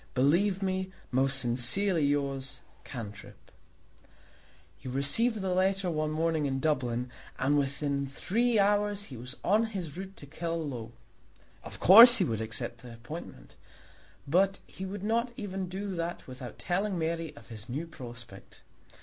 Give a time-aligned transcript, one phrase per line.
[0.15, 3.51] Believe me, Most sincerely yours, CANTRIP.
[4.79, 9.65] He received the letter one morning in Dublin, and within three hours he was on
[9.67, 10.91] his route to Killaloe.
[11.63, 13.57] Of course he would accept the appointment,
[14.27, 18.63] but he would not even do that without telling Mary of his new prospect.